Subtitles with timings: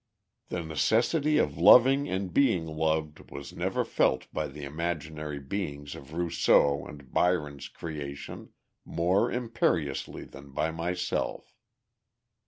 [0.49, 6.13] "The necessity of loving and being loved was never felt by the imaginary beings of
[6.13, 8.49] Rousseau and Byron's creation,
[8.83, 11.53] more imperiously than by myself.